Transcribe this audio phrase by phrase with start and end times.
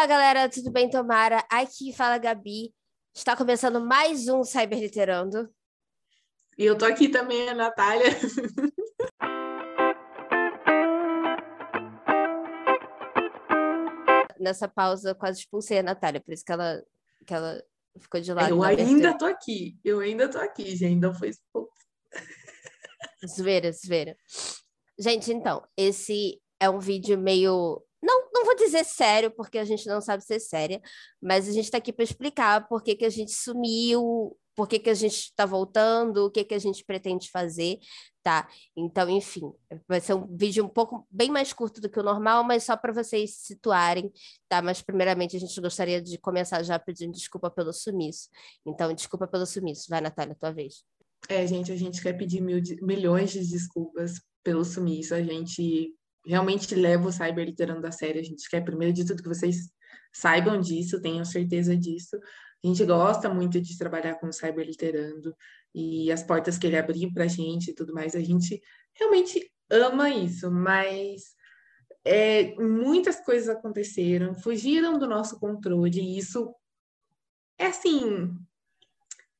[0.00, 1.44] Olá, galera, tudo bem, Tomara?
[1.50, 2.72] Aqui fala Gabi.
[3.14, 5.46] Está começando mais um Cyberliterando.
[6.56, 8.08] E eu tô aqui também, a Natália.
[14.40, 16.82] Nessa pausa, quase expulsei a Natália, por isso que ela,
[17.26, 17.62] que ela
[17.98, 18.48] ficou de lado.
[18.48, 21.70] Eu ainda tô aqui, eu ainda tô aqui, gente, não foi expulsa.
[23.36, 24.16] Zoeira, zoeira.
[24.98, 27.84] Gente, então, esse é um vídeo meio.
[28.10, 30.80] Não, não vou dizer sério, porque a gente não sabe ser séria,
[31.22, 34.80] mas a gente está aqui para explicar por que, que a gente sumiu, por que,
[34.80, 37.78] que a gente está voltando, o que, que a gente pretende fazer,
[38.20, 38.48] tá?
[38.76, 39.52] Então, enfim,
[39.86, 42.76] vai ser um vídeo um pouco bem mais curto do que o normal, mas só
[42.76, 44.12] para vocês se situarem,
[44.48, 44.60] tá?
[44.60, 48.28] Mas primeiramente a gente gostaria de começar já pedindo desculpa pelo sumiço.
[48.66, 49.86] Então, desculpa pelo sumiço.
[49.88, 50.82] Vai, Natália, tua vez.
[51.28, 55.14] É, gente, a gente quer pedir mil, milhões de desculpas pelo sumiço.
[55.14, 55.94] A gente
[56.30, 58.20] realmente leva o cyber literando a sério.
[58.20, 59.70] A gente quer, primeiro de tudo, que vocês
[60.12, 62.16] saibam disso, tenham certeza disso.
[62.62, 65.34] A gente gosta muito de trabalhar com o cyber literando
[65.74, 68.14] e as portas que ele abriu para a gente e tudo mais.
[68.14, 68.60] A gente
[68.94, 71.34] realmente ama isso, mas
[72.04, 76.54] é, muitas coisas aconteceram, fugiram do nosso controle, e isso
[77.58, 78.34] é assim,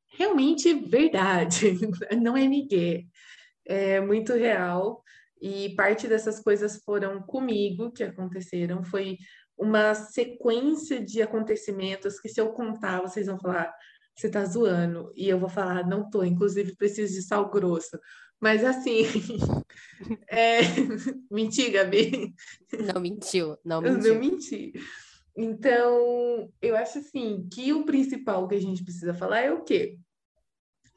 [0.06, 1.72] realmente verdade,
[2.20, 3.10] não é ninguém.
[3.66, 5.02] É muito real.
[5.40, 8.84] E parte dessas coisas foram comigo que aconteceram.
[8.84, 9.16] Foi
[9.56, 13.72] uma sequência de acontecimentos que, se eu contar, vocês vão falar:
[14.14, 15.10] você tá zoando.
[15.14, 17.98] E eu vou falar: não tô, inclusive preciso de sal grosso.
[18.40, 19.02] Mas assim,
[20.28, 20.60] é...
[21.30, 22.34] menti, Gabi?
[22.92, 24.14] Não mentiu, não mentiu.
[24.14, 24.72] Não menti.
[25.36, 29.98] Então, eu acho assim que o principal que a gente precisa falar é o quê?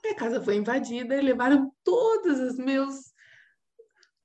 [0.03, 3.12] Minha casa foi invadida e levaram todos os meus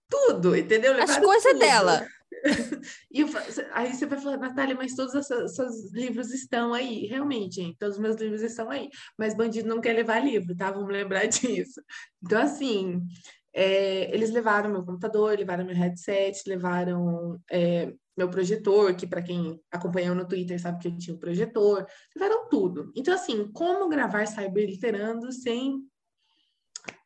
[0.09, 0.93] tudo, entendeu?
[0.93, 2.07] Levaram As coisas dela.
[3.11, 3.29] e eu,
[3.73, 7.07] aí você vai falar, Natália, mas todos os seus livros estão aí.
[7.07, 7.77] Realmente, hein?
[7.79, 8.89] todos os meus livros estão aí.
[9.19, 10.71] Mas bandido não quer levar livro, tá?
[10.71, 11.81] Vamos lembrar disso.
[12.23, 13.03] Então, assim,
[13.53, 19.61] é, eles levaram meu computador, levaram meu headset, levaram é, meu projetor, que para quem
[19.71, 21.87] acompanhou no Twitter sabe que eu tinha um projetor,
[22.17, 22.93] levaram tudo.
[22.95, 25.83] Então, assim, como gravar cyberliterando sem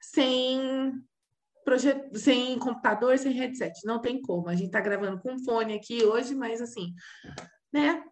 [0.01, 0.93] sem
[2.15, 3.73] sem computador, sem headset.
[3.84, 4.49] Não tem como.
[4.49, 6.93] A gente está gravando com fone aqui hoje, mas assim,
[7.73, 8.03] né?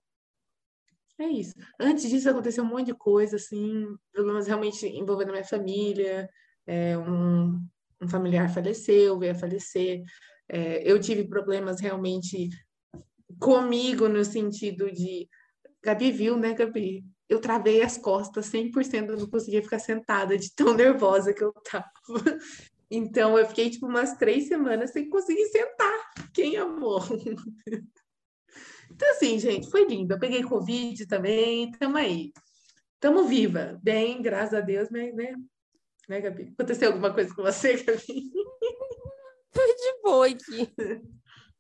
[1.18, 1.54] É isso.
[1.78, 6.28] Antes disso aconteceu um monte de coisa, assim, problemas realmente envolvendo a minha família.
[6.66, 7.62] É, um,
[8.00, 10.02] um familiar faleceu, veio a falecer.
[10.48, 12.48] É, eu tive problemas realmente
[13.38, 15.28] comigo no sentido de.
[15.82, 17.04] Gabi viu, né, Gabi?
[17.28, 21.52] Eu travei as costas 100%, eu não conseguia ficar sentada de tão nervosa que eu
[21.52, 21.84] tava.
[22.90, 26.10] Então, eu fiquei, tipo, umas três semanas sem conseguir sentar.
[26.34, 27.00] Quem amou?
[28.90, 30.14] então, assim, gente, foi lindo.
[30.14, 32.32] Eu peguei Covid também, tamo aí.
[32.98, 33.78] Tamo viva.
[33.82, 35.34] Bem, graças a Deus, mas, né?
[36.08, 36.52] Né, Gabi?
[36.52, 38.02] Aconteceu alguma coisa com você, Gabi?
[39.52, 40.72] Tô de boa aqui.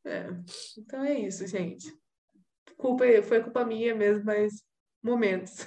[0.04, 0.26] É.
[0.78, 1.92] Então é isso, gente.
[2.76, 4.64] Culpa, foi culpa minha mesmo, mas
[5.02, 5.66] momentos.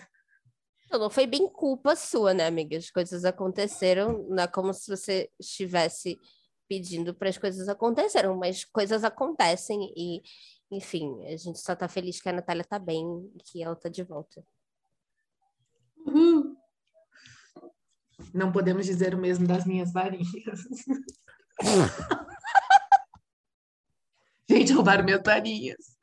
[1.00, 2.78] Não foi bem culpa sua, né, amiga?
[2.78, 6.20] As coisas aconteceram, não é como se você estivesse
[6.68, 10.22] pedindo para as coisas acontecerem, mas coisas acontecem e,
[10.72, 13.06] enfim, a gente só tá feliz que a Natália tá bem
[13.36, 14.44] e que ela tá de volta.
[16.06, 16.56] Uhum.
[18.34, 20.60] Não podemos dizer o mesmo das minhas varinhas.
[24.50, 25.98] gente, roubaram minhas varinhas.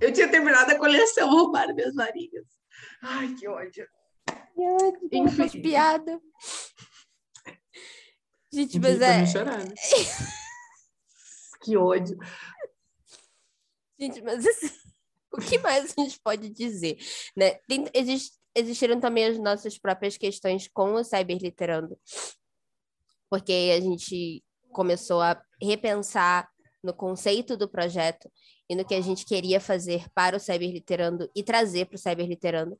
[0.00, 2.46] Eu tinha terminado a coleção, roubaram minhas varinhas.
[3.02, 3.86] Ai, que ódio.
[5.12, 5.62] Enfim.
[5.62, 6.20] piada.
[8.52, 9.26] Gente, mas é.
[9.26, 9.74] Chorar, né?
[11.62, 12.18] que ódio.
[13.98, 14.70] Gente, mas assim,
[15.32, 16.98] o que mais a gente pode dizer?
[17.36, 17.54] Né?
[17.68, 21.98] Tem, exist, existiram também as nossas próprias questões com o cyberliterando.
[23.28, 26.48] Porque a gente começou a repensar
[26.82, 28.30] no conceito do projeto
[28.68, 32.78] e no que a gente queria fazer para o cyberliterando e trazer para o cyberliterando.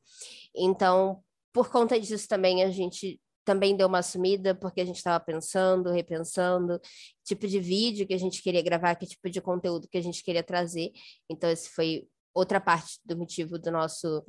[0.56, 5.18] Então, por conta disso também a gente também deu uma sumida porque a gente estava
[5.18, 6.80] pensando, repensando,
[7.24, 10.22] tipo de vídeo que a gente queria gravar, que tipo de conteúdo que a gente
[10.22, 10.92] queria trazer.
[11.28, 14.24] Então esse foi outra parte do motivo do nosso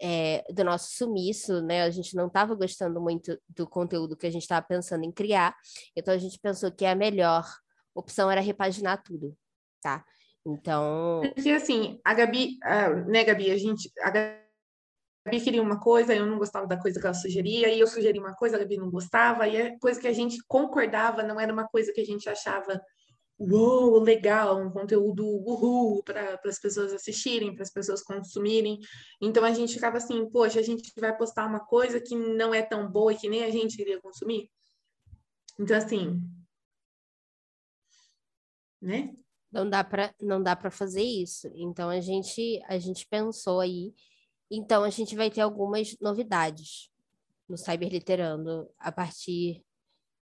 [0.00, 1.84] é, do nosso sumiço, né?
[1.84, 5.54] A gente não estava gostando muito do conteúdo que a gente estava pensando em criar,
[5.96, 7.46] então a gente pensou que a melhor
[7.94, 9.34] opção era repaginar tudo,
[9.80, 10.04] tá?
[10.46, 11.22] Então.
[11.34, 12.58] Porque assim, a Gabi,
[13.06, 13.90] né, Gabi, a gente.
[14.02, 14.10] A
[15.30, 18.34] queria uma coisa, eu não gostava da coisa que ela sugeria, e eu sugeri uma
[18.34, 21.66] coisa, a Gabi não gostava, e a coisa que a gente concordava não era uma
[21.66, 22.80] coisa que a gente achava
[23.38, 28.78] uou, legal, um conteúdo uhul para as pessoas assistirem, para as pessoas consumirem.
[29.20, 32.62] Então a gente ficava assim, poxa, a gente vai postar uma coisa que não é
[32.62, 34.50] tão boa e que nem a gente iria consumir.
[35.58, 36.20] Então assim,
[38.80, 39.14] né?
[39.52, 41.48] Não dá para não dá para fazer isso.
[41.54, 43.94] Então a gente a gente pensou aí.
[44.50, 46.90] Então a gente vai ter algumas novidades
[47.48, 49.62] no Cyberliterando a partir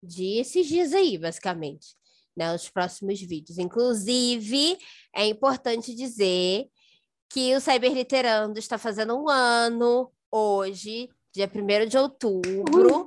[0.02, 1.94] de esses dias aí, basicamente,
[2.36, 3.58] né, os próximos vídeos.
[3.58, 4.78] Inclusive,
[5.14, 6.68] é importante dizer
[7.28, 13.06] que o Cyberliterando está fazendo um ano hoje, dia 1 de outubro.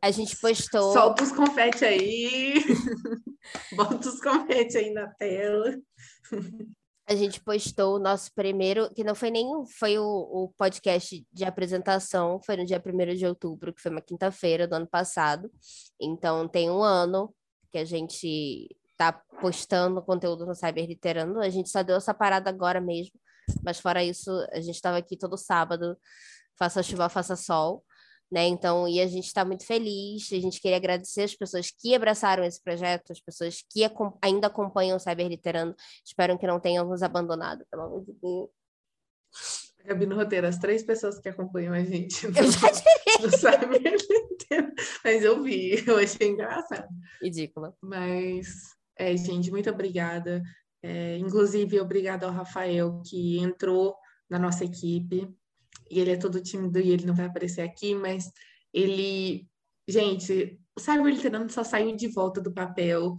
[0.00, 0.92] A gente postou.
[0.92, 2.54] Solta os confetes aí.
[3.74, 5.78] Bota os confetes aí na tela.
[7.08, 9.46] A gente postou o nosso primeiro, que não foi nem
[9.78, 14.00] foi o, o podcast de apresentação, foi no dia 1 de outubro, que foi uma
[14.00, 15.50] quinta-feira do ano passado.
[16.00, 17.32] Então tem um ano
[17.70, 21.40] que a gente tá postando conteúdo no Cyber Literando.
[21.40, 23.18] A gente só deu essa parada agora mesmo,
[23.64, 25.96] mas fora isso, a gente estava aqui todo sábado,
[26.58, 27.84] faça chuva, faça sol
[28.30, 28.46] né?
[28.46, 32.44] Então, e a gente está muito feliz, a gente queria agradecer as pessoas que abraçaram
[32.44, 33.82] esse projeto, as pessoas que
[34.22, 35.74] ainda acompanham o Cyberliterando,
[36.04, 38.48] espero que não tenham nos abandonado, pelo amor de Deus.
[39.84, 42.26] Gabi no roteiro, as três pessoas que acompanham a gente.
[42.26, 44.66] Eu já tirei.
[45.04, 46.88] Mas eu vi, eu achei engraçado.
[47.22, 47.72] Ridícula.
[47.80, 48.48] Mas,
[48.98, 50.42] é, gente, muito obrigada.
[50.82, 53.94] É, inclusive, obrigada ao Rafael, que entrou
[54.28, 55.32] na nossa equipe
[55.90, 58.30] e ele é todo tímido e ele não vai aparecer aqui, mas
[58.72, 59.46] ele.
[59.88, 63.16] Gente, o Cyber Literando só saiu de volta do papel,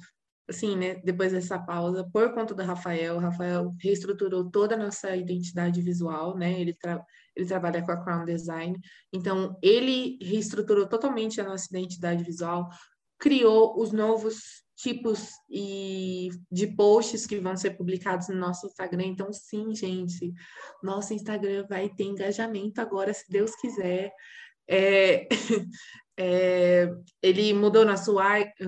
[0.49, 0.95] assim, né?
[0.95, 3.15] Depois dessa pausa, por conta do Rafael.
[3.15, 6.59] O Rafael reestruturou toda a nossa identidade visual, né?
[6.59, 7.03] Ele, tra
[7.35, 8.77] ele trabalha com a Crown Design.
[9.13, 12.69] Então, ele reestruturou totalmente a nossa identidade visual,
[13.17, 19.06] criou os novos tipos e de posts que vão ser publicados no nosso Instagram.
[19.06, 20.31] Então, sim, gente,
[20.83, 24.13] nosso Instagram vai ter engajamento agora, se Deus quiser.
[24.68, 25.27] É,
[26.15, 28.15] é, ele mudou nosso,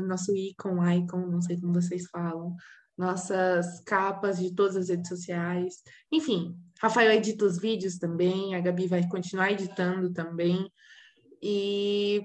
[0.01, 2.55] nosso icon, icon, não sei como vocês falam,
[2.97, 5.75] nossas capas de todas as redes sociais.
[6.11, 10.71] Enfim, Rafael edita os vídeos também, a Gabi vai continuar editando também.
[11.41, 12.23] E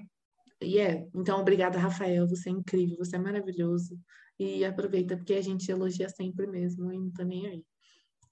[0.61, 3.99] e é, então obrigada, Rafael, você é incrível, você é maravilhoso.
[4.37, 7.63] E aproveita, porque a gente elogia sempre mesmo, e não tá nem aí.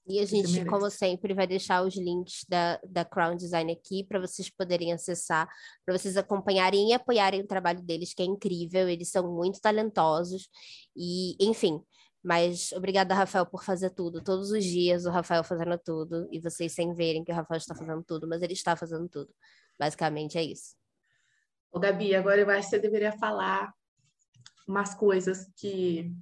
[0.06, 4.20] E a gente, como sempre, vai deixar os links da, da Crown Design aqui para
[4.20, 5.48] vocês poderem acessar,
[5.84, 10.50] para vocês acompanharem e apoiarem o trabalho deles, que é incrível, eles são muito talentosos.
[10.94, 11.80] E, enfim,
[12.22, 14.22] mas obrigada, Rafael, por fazer tudo.
[14.22, 17.74] Todos os dias o Rafael fazendo tudo, e vocês sem verem que o Rafael está
[17.74, 19.32] fazendo tudo, mas ele está fazendo tudo.
[19.78, 20.74] Basicamente é isso.
[21.74, 23.74] Ô, Gabi, agora eu acho que você deveria falar
[24.64, 26.14] umas coisas que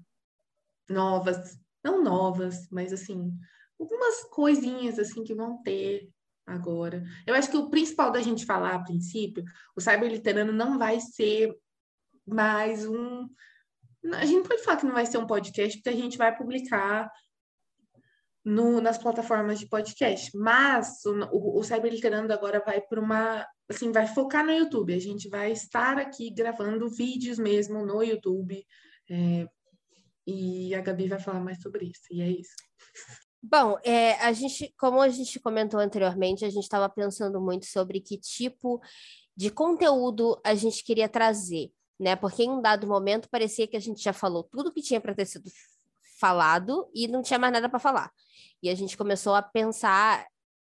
[0.88, 3.30] novas, não novas, mas assim,
[3.78, 6.08] algumas coisinhas assim que vão ter
[6.46, 7.04] agora.
[7.26, 9.44] Eu acho que o principal da gente falar a princípio,
[9.76, 11.54] o Cyberliterano não vai ser
[12.26, 13.28] mais um.
[14.14, 17.12] A gente pode falar que não vai ser um podcast, porque a gente vai publicar
[18.42, 20.34] no, nas plataformas de podcast.
[20.34, 24.94] Mas o, o, o Cyberliterando agora vai para uma assim, vai focar no YouTube.
[24.94, 28.64] A gente vai estar aqui gravando vídeos mesmo no YouTube.
[29.10, 29.46] É,
[30.26, 32.02] e a Gabi vai falar mais sobre isso.
[32.10, 32.54] E é isso.
[33.42, 38.00] Bom, é, a gente, como a gente comentou anteriormente, a gente estava pensando muito sobre
[38.00, 38.80] que tipo
[39.36, 42.14] de conteúdo a gente queria trazer, né?
[42.14, 45.14] Porque em um dado momento parecia que a gente já falou tudo que tinha para
[45.14, 45.50] ter sido
[46.20, 48.12] falado e não tinha mais nada para falar.
[48.62, 50.24] E a gente começou a pensar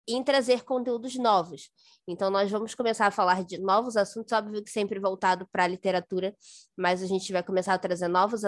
[0.06, 1.70] em trazer conteúdos novos.
[2.06, 5.66] Então, nós vamos começar a falar de novos assuntos, óbvio que sempre voltado para a
[5.66, 6.34] literatura,
[6.76, 8.42] mas a gente vai começar a trazer novos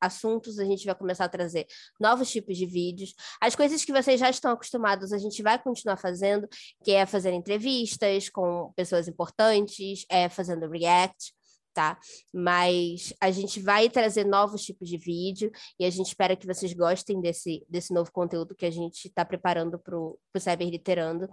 [0.00, 1.66] assuntos, a gente vai começar a trazer
[2.00, 3.14] novos tipos de vídeos.
[3.40, 6.48] As coisas que vocês já estão acostumados, a gente vai continuar fazendo,
[6.82, 11.34] que é fazer entrevistas com pessoas importantes, é fazendo react,
[11.72, 11.98] tá?
[12.32, 16.72] Mas a gente vai trazer novos tipos de vídeo e a gente espera que vocês
[16.72, 21.28] gostem desse, desse novo conteúdo que a gente está preparando para o Cyber Literando.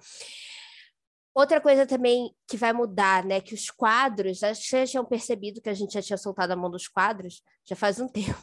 [1.39, 3.39] Outra coisa também que vai mudar, né?
[3.39, 6.55] Que os quadros, acho que vocês tinham percebido que a gente já tinha soltado a
[6.57, 8.35] mão dos quadros já faz um tempo.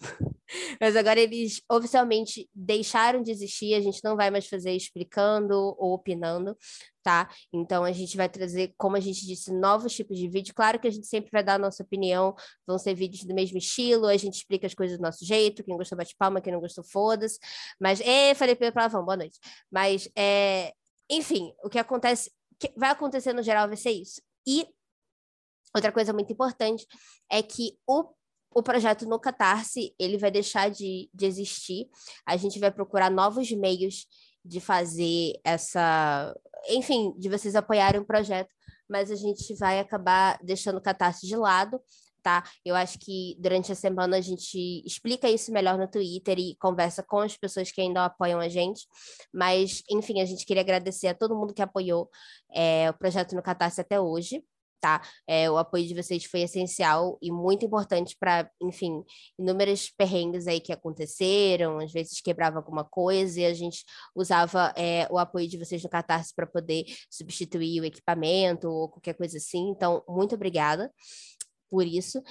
[0.80, 5.92] Mas agora eles oficialmente deixaram de existir, a gente não vai mais fazer explicando ou
[5.92, 6.56] opinando,
[7.02, 7.28] tá?
[7.52, 10.54] Então a gente vai trazer, como a gente disse, novos tipos de vídeo.
[10.54, 12.34] Claro que a gente sempre vai dar a nossa opinião,
[12.66, 15.76] vão ser vídeos do mesmo estilo, a gente explica as coisas do nosso jeito, quem
[15.76, 17.38] gostou bate palma, quem não gostou foda-se.
[17.78, 19.38] Mas, é, falei pelo palavrão, boa noite.
[19.70, 20.72] Mas, é,
[21.10, 24.20] enfim, o que acontece que vai acontecer no geral vai ser isso.
[24.46, 24.66] E
[25.74, 26.86] outra coisa muito importante
[27.30, 28.04] é que o,
[28.54, 31.88] o projeto no Catarse, ele vai deixar de, de existir.
[32.24, 34.06] A gente vai procurar novos meios
[34.44, 36.34] de fazer essa...
[36.68, 38.52] Enfim, de vocês apoiarem o projeto,
[38.88, 41.80] mas a gente vai acabar deixando o Catarse de lado
[42.26, 42.42] tá?
[42.64, 47.00] Eu acho que durante a semana a gente explica isso melhor no Twitter e conversa
[47.00, 48.84] com as pessoas que ainda apoiam a gente.
[49.32, 52.10] Mas, enfim, a gente queria agradecer a todo mundo que apoiou
[52.52, 54.42] é, o projeto no Catarse até hoje.
[54.80, 55.00] Tá?
[55.26, 59.04] É, o apoio de vocês foi essencial e muito importante para, enfim,
[59.38, 65.06] inúmeros perrengues aí que aconteceram, às vezes quebrava alguma coisa e a gente usava é,
[65.10, 69.70] o apoio de vocês no Catarse para poder substituir o equipamento ou qualquer coisa assim.
[69.70, 70.92] Então, muito obrigada
[71.70, 72.22] por isso.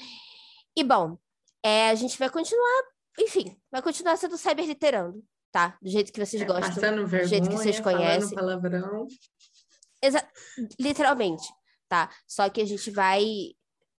[0.75, 1.17] E, bom,
[1.63, 2.83] é, a gente vai continuar,
[3.19, 5.77] enfim, vai continuar sendo cyberliterando, tá?
[5.81, 6.73] Do jeito que vocês é, gostam,
[7.05, 8.35] vergonha, do jeito que vocês conhecem.
[8.35, 9.07] palavrão.
[10.01, 10.27] Exa
[10.79, 11.47] literalmente,
[11.87, 12.09] tá?
[12.27, 13.25] Só que a gente vai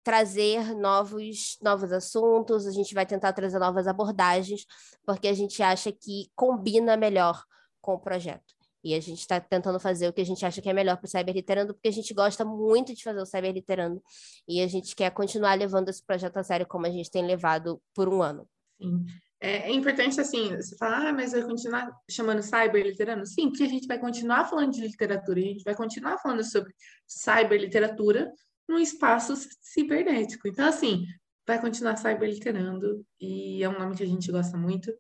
[0.04, 4.66] trazer novos, novos assuntos, a gente vai tentar trazer novas abordagens,
[5.04, 7.44] porque a gente acha que combina melhor
[7.82, 8.55] com o projeto.
[8.86, 11.08] E a gente está tentando fazer o que a gente acha que é melhor para
[11.08, 14.00] o Cyberliterando, porque a gente gosta muito de fazer o Cyberliterando.
[14.48, 17.82] E a gente quer continuar levando esse projeto a sério como a gente tem levado
[17.96, 18.48] por um ano.
[18.80, 19.04] Sim.
[19.42, 23.26] É, é importante, assim, você falar, ah, mas vai continuar chamando cyberliterando?
[23.26, 26.72] Sim, porque a gente vai continuar falando de literatura, a gente vai continuar falando sobre
[27.08, 28.32] cyberliteratura
[28.70, 30.48] num espaço cibernético.
[30.48, 31.08] Então, assim,
[31.48, 34.94] vai continuar cyberliterando, e é um nome que a gente gosta muito.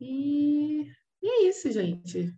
[0.00, 0.86] E,
[1.22, 2.34] e é isso, gente.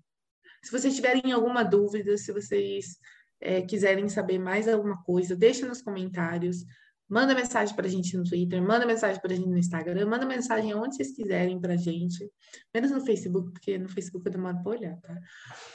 [0.65, 2.97] Se vocês tiverem alguma dúvida, se vocês
[3.41, 6.65] é, quiserem saber mais alguma coisa, deixa nos comentários.
[7.07, 10.25] Manda mensagem para a gente no Twitter, manda mensagem para a gente no Instagram, manda
[10.25, 12.33] mensagem onde vocês quiserem para a gente.
[12.75, 15.21] Menos no Facebook, porque no Facebook eu demoro para olhar, tá?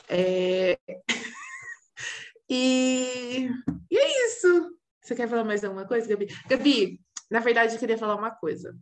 [0.10, 0.78] É...
[2.50, 3.48] e...
[3.92, 4.76] e é isso.
[5.04, 6.28] Você quer falar mais alguma coisa, Gabi?
[6.48, 8.76] Gabi, na verdade, eu queria falar uma coisa.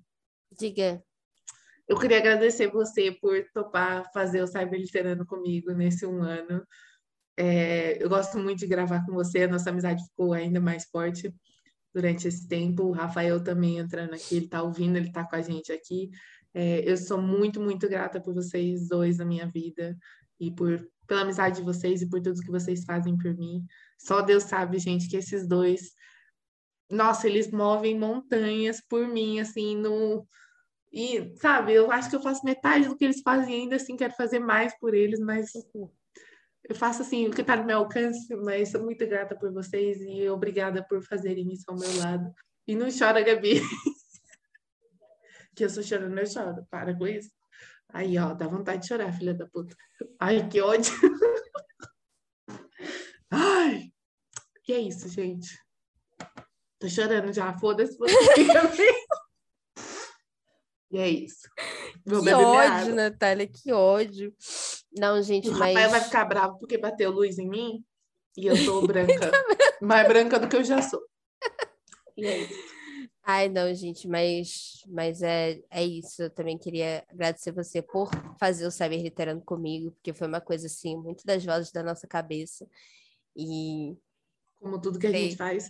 [0.57, 1.03] Diga.
[1.87, 6.65] Eu queria agradecer você por topar fazer o Cyber Literando comigo nesse um ano.
[7.37, 11.33] É, eu gosto muito de gravar com você, a nossa amizade ficou ainda mais forte
[11.93, 12.83] durante esse tempo.
[12.83, 16.09] O Rafael também entrando aqui, ele está ouvindo, ele está com a gente aqui.
[16.53, 19.97] É, eu sou muito, muito grata por vocês dois na minha vida
[20.39, 23.65] e por pela amizade de vocês e por tudo que vocês fazem por mim.
[23.97, 25.93] Só Deus sabe, gente, que esses dois,
[26.91, 30.27] nossa, eles movem montanhas por mim, assim, no
[30.91, 34.13] e, sabe, eu acho que eu faço metade do que eles fazem ainda assim, quero
[34.13, 35.51] fazer mais por eles, mas
[36.69, 39.99] eu faço assim o que está no meu alcance, mas sou muito grata por vocês
[40.01, 42.33] e obrigada por fazerem isso ao meu lado.
[42.67, 43.61] E não chora, Gabi.
[45.55, 46.65] que eu sou chorando, eu choro.
[46.69, 47.31] Para com isso.
[47.89, 49.75] Aí, ó, dá vontade de chorar, filha da puta.
[50.19, 50.91] Ai, que ódio.
[53.31, 53.89] Ai.
[54.63, 55.57] Que é isso, gente.
[56.77, 58.13] Tô chorando já, foda-se você.
[60.91, 61.49] E é isso.
[62.05, 64.33] Vou que ódio, Natália, que ódio.
[64.97, 65.71] Não, gente, o mas.
[65.71, 67.83] O Rafael vai ficar bravo porque bateu luz em mim
[68.37, 69.31] e eu sou branca.
[69.81, 71.01] mais branca do que eu já sou.
[72.15, 72.77] E é isso.
[73.29, 76.23] Ai, não, gente, mas, mas é, é isso.
[76.23, 80.67] Eu também queria agradecer você por fazer o Saber Literando comigo, porque foi uma coisa,
[80.67, 82.65] assim, muito das vozes da nossa cabeça.
[83.35, 83.97] E.
[84.61, 85.69] Como tudo que a gente faz.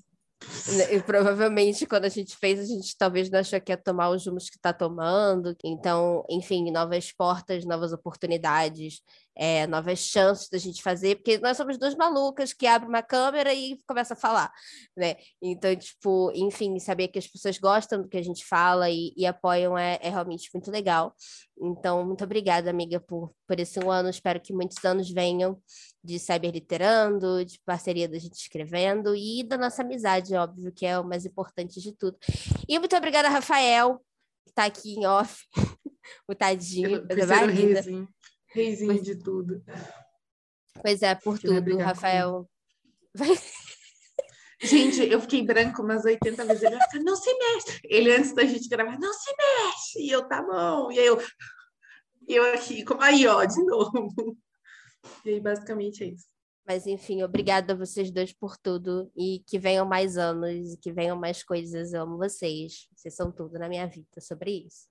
[0.77, 4.09] Né, e provavelmente quando a gente fez, a gente talvez não achou que ia tomar
[4.09, 5.55] os rumos que está tomando.
[5.63, 9.01] Então, enfim, novas portas, novas oportunidades,
[9.37, 13.53] é, novas chances da gente fazer, porque nós somos duas malucas que abrem uma câmera
[13.53, 14.51] e começa a falar,
[14.95, 15.15] né?
[15.41, 19.25] Então, tipo, enfim, saber que as pessoas gostam do que a gente fala e, e
[19.25, 21.15] apoiam é, é realmente muito legal.
[21.59, 24.09] Então, muito obrigada, amiga, por, por esse um ano.
[24.09, 25.61] Espero que muitos anos venham
[26.03, 31.03] de cyberliterando, de parceria da gente escrevendo e da nossa amizade, óbvio, que é o
[31.03, 32.17] mais importante de tudo.
[32.67, 33.99] E muito obrigada, Rafael,
[34.43, 35.43] que está aqui em off,
[36.27, 38.07] o tadinho, coisa Reizinho,
[38.47, 39.03] reizinho pois...
[39.03, 39.63] de tudo.
[40.81, 42.49] Pois é, por que tudo, Rafael.
[44.59, 46.63] Gente, eu fiquei branco umas 80 vezes.
[46.63, 47.79] Ele vai ficar, não se mexe.
[47.83, 49.99] Ele, antes da gente gravar, não se mexe.
[49.99, 50.91] E eu, tá bom.
[50.91, 51.21] E aí eu,
[52.27, 54.09] eu aqui, como aí, ó, de novo.
[55.23, 56.25] E aí, basicamente é isso.
[56.67, 59.11] Mas, enfim, obrigada a vocês dois por tudo.
[59.15, 61.93] E que venham mais anos, e que venham mais coisas.
[61.93, 62.89] Eu amo vocês.
[62.95, 64.87] Vocês são tudo na minha vida sobre isso.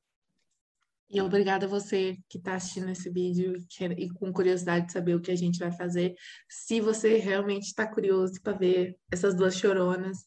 [1.09, 3.55] E obrigada a você que está assistindo esse vídeo
[3.97, 6.15] e com curiosidade de saber o que a gente vai fazer.
[6.49, 10.19] Se você realmente está curioso para ver essas duas choronas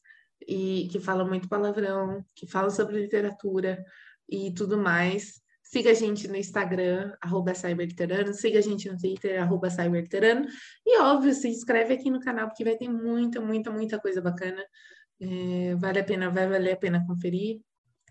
[0.48, 3.83] e que falam muito palavrão, que falam sobre literatura
[4.29, 9.41] e tudo mais, siga a gente no Instagram, arroba cyberliterano, siga a gente no Twitter,
[9.41, 10.48] arroba cyberliterano,
[10.86, 14.63] e óbvio, se inscreve aqui no canal, porque vai ter muita, muita, muita coisa bacana.
[15.21, 17.59] É, vale a pena, vai valer a pena conferir.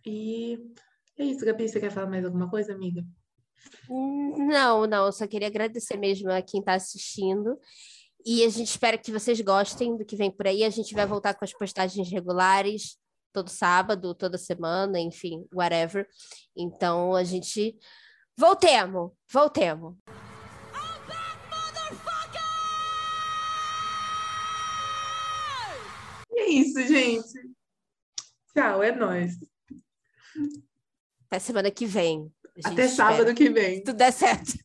[0.07, 0.59] E
[1.19, 1.69] é isso, Gabi.
[1.69, 3.05] Você quer falar mais alguma coisa, amiga?
[3.89, 7.59] Não, não, eu só queria agradecer mesmo a quem está assistindo.
[8.25, 10.65] E a gente espera que vocês gostem do que vem por aí.
[10.65, 12.99] A gente vai voltar com as postagens regulares
[13.33, 16.07] todo sábado, toda semana, enfim, whatever.
[16.57, 17.79] Então a gente
[18.37, 19.97] voltemos, voltemos.
[26.33, 27.55] É isso, gente.
[28.55, 29.35] Tchau, é nóis.
[31.31, 32.33] Até semana que vem.
[32.65, 33.77] Até sábado que vem.
[33.77, 34.59] Se tudo der certo.